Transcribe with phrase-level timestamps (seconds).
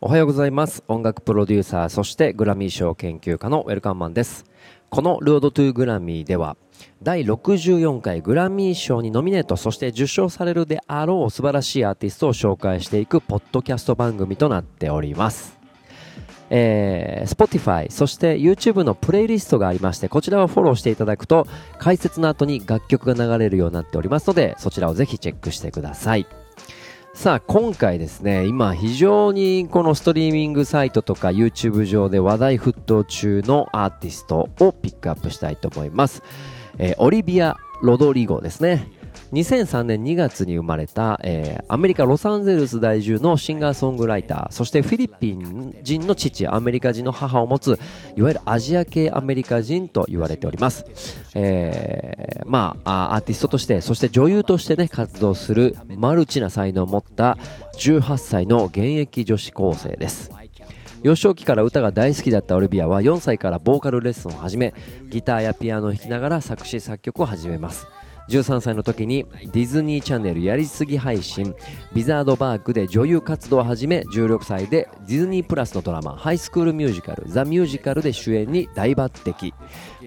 [0.00, 0.84] おはようございます。
[0.86, 4.44] 音楽プロデューサーそしてグラミー賞研究家のウェルカムマンです。
[4.90, 6.56] このロードトゥーグラミーでは
[7.02, 15.58] 第64回グラミー賞にノミネートそして受賞されるであろう素晴らしいアーティストを紹介していくポッドキャスト番組となっております。
[16.50, 21.46] えー、Spotify そして YouTube のプレイリストがありましてこちらをフォローしていただくと
[21.78, 26.37] 解説の後に楽曲が流れるようになっておりますのでそちらをぜひチェックしてください。
[27.18, 36.22] さあ今回ですね今非常にこのストリーミングサイトとか YouTube 上で話題沸騰中のアーティストをピックアップしたいと思います、
[36.78, 38.92] えー、オリビア・ロドリゴですね。
[39.32, 47.78] 2003年2月に生まれた、えー、アメリカ・ロサンゼルス在住のシンガーソングライターそしてフィリピン人の父アメリカ人の母を持つ
[48.16, 50.84] いわゆるアジア系アメリカ人と言われております、
[51.34, 57.36] えー、まあアーティストとしてそして女優としてね活動するマルチな才能を持った
[57.78, 60.30] 18歳の現役女子高生です。
[61.02, 64.74] 幼少期から歌が大好きだったオリビアは4歳からボーカルレッスンを始め
[65.08, 67.86] ギターやピアノを弾きながら作詞作曲を始めます。
[68.28, 71.54] 13歳の時にディズニーチャンネルやりすぎ配信
[71.92, 79.52] ビザードバーグで女優活動を始め16歳でディズニープラスのドラマハイスクールミュージカルザ・ミュージカルで主演に大抜擢。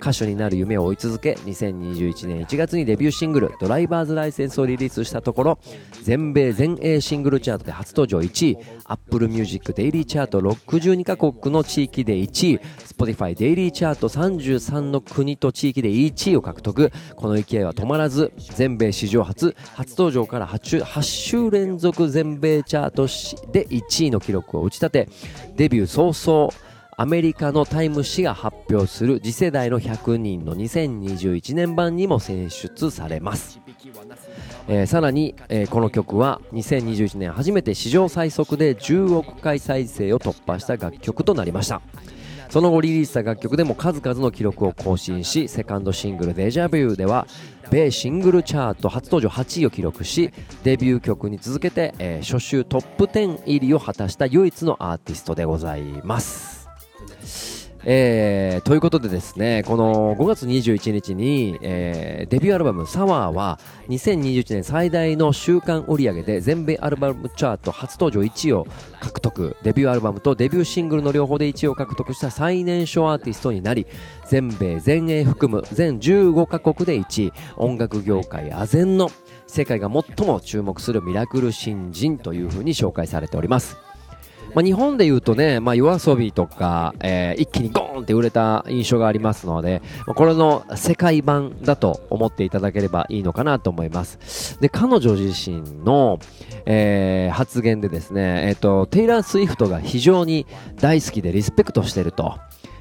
[0.00, 5.58] 歌手になる夢を追い続け2021年1月にデビューシングル「ドライバーズライセンス」をリリースしたところ
[6.02, 12.60] 全米全英シングルチャートで初登場1位 Apple Music デイリーチャート62カ国の地域で1位
[13.00, 16.92] Spotify デイリーチャート33の国と地域で1位を獲得。
[17.16, 18.09] この勢いは止まらず
[18.54, 23.06] 全米史上初初登場から 8, 8週連続全米チャート
[23.52, 25.08] で1位の記録を打ち立て
[25.56, 26.52] デビュー早々
[26.96, 33.58] アメリカのタイム誌が発表する次世代の100人の2021年版にも選出されます、
[34.68, 41.80] えー、さらに、えー、この曲は2021年初めて史上最速で10億回再生を突破した楽曲となりました。
[42.50, 47.26] その後リリースした楽曲でも数々の記録を更新しセカンドシングル「デジャビュー」では
[47.70, 50.32] 米シングルチャート初登場8位を記録し
[50.64, 56.59] デビュー曲に続けて、えー、初週トップ10入りを果たした唯一のアーティストでございます。
[57.84, 63.58] えー、ということでですね、この5月21日に、えー、デビューアルバム「サワーは
[63.88, 68.66] 2021年最大の週間売上で全米アルバムチャート初登場1位を
[69.00, 69.56] 獲得。
[69.62, 73.86] デビューアルバムとデビューシングルの両方で1位を獲得した最年少アーティストになり
[74.26, 77.32] 全米全英含む全15カ国で1位。
[77.56, 79.10] 音楽業界あぜんの
[79.46, 83.89] 世界が最も注目するミラクル新人というふうに紹介されております。
[84.54, 94.60] まあ、日本で言うとね、まあ、夜遊びとか、えー、一気にゴーンって売れた印象がありますので、まあ、これの世界版だと思っていただければいいのかなと思います。
[94.60, 96.18] で、彼女自身の、
[96.66, 100.46] えー、発言でですね、えっ、ー、と、テイラー・スウィフトが非常に
[100.80, 102.38] 大好きでリスペクトしてると、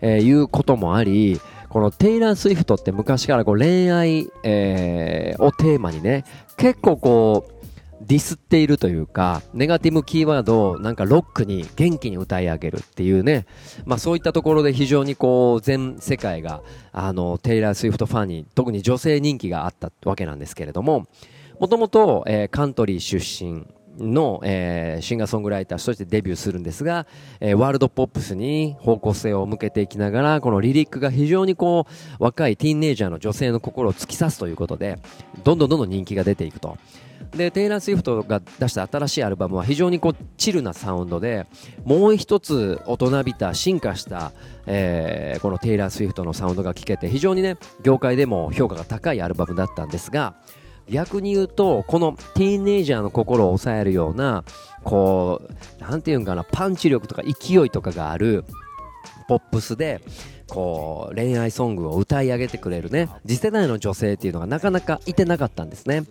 [0.00, 6.24] え、いうこともあり、このテイラー・スウィフトって昔からこう恋愛、えー、をテーマにね、
[6.58, 7.61] 結構こう、
[8.06, 13.46] ディスっているというか、ネガティブキーワードをなんかロックに元気に歌い上げるっていうね、
[13.84, 16.62] まあそういったところで非常にこう全世界が
[16.92, 21.06] あのテイラー・スウィフトファンに特に女性人気があったわけなんですけれども、
[21.60, 23.66] もともと、カントリー出身
[23.98, 27.06] の、えー、シンガーソングライターとしてデビューするんですが、
[27.40, 34.98] えー、ワールドポップスに方向性を向けていきながら、このリリックが非常にこう、若いティーンネイジャーの女性の心を突き刺すということで、
[35.44, 36.78] どんどんどんどん人気が出ていくと。
[37.36, 41.46] で、テイラー・スウィフトが出した新しいアルバムは非常にこうチルなサウンドで
[41.84, 44.32] もう一つ大人びた進化した、
[44.66, 50.34] えー、このテイラー・スウィフトのサウンドが聴けて非常にね業界でも評価が高いアルバムだったんですが
[50.88, 54.44] 逆に言うとこのティーンエイジャーの心を抑えるような
[54.84, 55.40] こ
[55.80, 58.44] うなんていうんかなパンチ力とか勢いとかがある
[59.28, 60.02] ポップスで
[60.48, 66.02] こう恋愛ソングを歌い上げてくれるね次世代の女性っていうのがなかなかいてなかったんですね。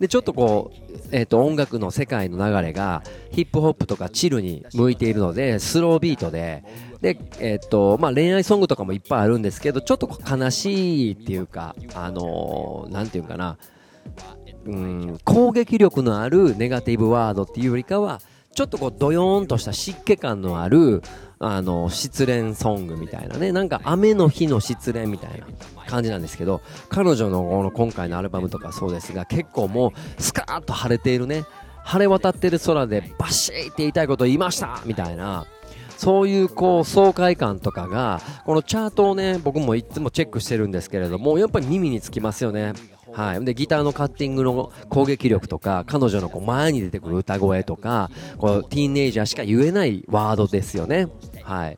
[0.00, 6.64] でちょっとこう、えー、と音楽の世界の流れがヒップホップとかチルに向いているのでスロービートで。
[7.00, 13.58] で、えーとまあ、恋愛ソングとかもいっぱいあるんですけどちょっと悲しいっていうかあのー、ていうかな。
[14.66, 18.22] うん攻撃力のあるネガティブワードっていうよりかは
[18.54, 21.02] ちょっとこうドヨーンとした湿気感のある
[21.46, 23.52] あの失恋ソングみたいなね。
[23.52, 25.46] なんか雨の日の失恋みたいな
[25.86, 31.44] 感じなんですけど彼女のこの今回のアルバムとかそうですが結構もうスカーッと晴れているね。
[31.84, 34.80] 晴れ渡ってる空でバシーって言いたいこと言いました！
[34.86, 35.44] みたいな
[35.98, 42.72] そういうこう爽快感とかがこのチャートをね僕もいつもチェックしてるんですけれどもやっぱり耳につきますよね。
[43.14, 51.08] はい、でギターのカッティングの攻撃力とか彼女のこう前に出てくる歌声とかこうティーンエイジャーしか言えないワードですよね。
[51.42, 51.76] はい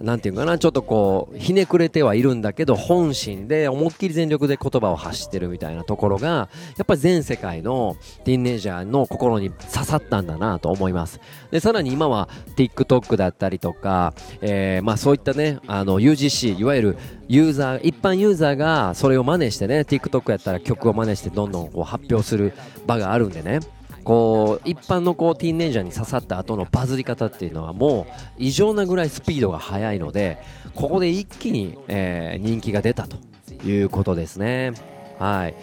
[0.00, 11.20] なんていうかな、ちょっとこう、ひねくれてはいるんだけど、本心で思いっきり全力で言葉を発してるみたいなところが、やっぱり全世界のティーンネイジャーの心に刺さったんだなと思います。
[11.50, 16.98] で、さらに今は TikTok だったりとか、えー、まあそういったね、あの UGC、いわゆる
[17.28, 22.52] ユーザー、一般ユーザーがそれを真似してね、TikTok やったら曲を真似してどんどんこう発表する
[22.86, 23.60] 場があるんでね、
[24.06, 30.38] こう一般のこうティーンネイジャーに刺さった後のバズり方っていうのはもう異常なぐらいスピードが速いので
[30.76, 33.16] ここで一気に、えー、人気が出たと
[33.66, 34.74] いうことですね。
[35.18, 35.54] はい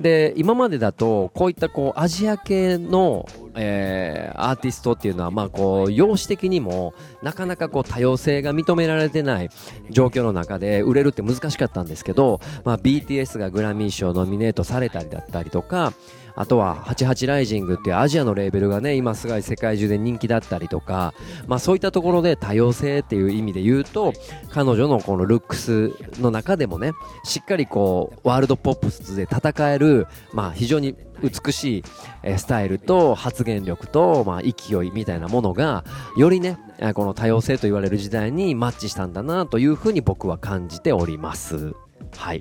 [0.00, 9.50] で今までだとこういったこうアジア系の、えー、アーティストっていうのはまあこう容姿的にもなかなかこう多様性が認められてない
[9.90, 15.92] 状況の中で売れるって難しかったんですけど、まあ、BTS がグラミー賞ノミネートされたりだったりとか
[16.34, 21.14] あとは88ライジングっていうアジアのレーベルがね今すごい世界中で人気だったりとか、
[21.46, 24.12] まあ、そういったところで多様性っていう意味で言うと
[24.50, 26.92] 彼女のこのルックスの中でもね
[27.24, 31.84] しっかりこうワールドポップスで戦える、まあ、非常に美し
[32.24, 35.84] いスタイルと発言力と、まあ、勢いみたいなものが
[36.16, 36.58] よりね
[36.94, 41.74] この多様性と言われる時代にマッチしたんだなというふうに僕は感じております。
[42.16, 42.40] はい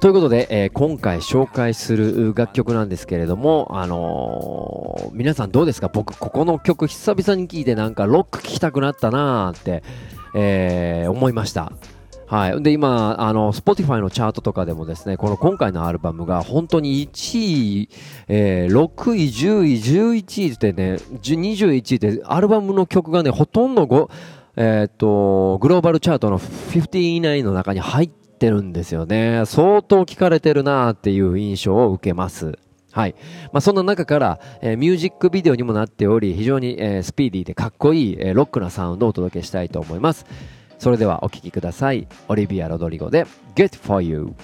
[0.00, 5.88] ということで、えー、今回紹介する楽曲なんですけれども、あのー、皆さんどうですか？
[5.88, 9.82] 僕、ここの曲久々に聴いてなんかロック聴きたくなったなーって、
[10.34, 11.72] えー、思いました。
[12.30, 12.62] はい。
[12.62, 17.38] で、今、あの、Spotify のチャートとかでもですね、この今回のアルバムが本当に1
[17.82, 17.88] 位、
[18.28, 19.74] えー、6位、10位、
[20.14, 24.10] 11位ってね、21位ってアルバムの曲がね、ほとんどご、
[24.56, 29.42] えっ、と、グローバルチャートの50以内の中に入ってってるんですよね。
[29.44, 32.58] 相当聞かれてるなっていう印象を受けます。
[32.90, 33.14] はい。
[33.52, 40.24] まあ、そんな中から、えー、ミュージックビデオにもなっており、非常に、えー、スピーディーでかっこいい、えー、ロックなサウンドをお届けしたいと思います。
[40.80, 42.08] それではお聴きください。
[42.28, 44.34] オリビア・ロドリゴで Good For You。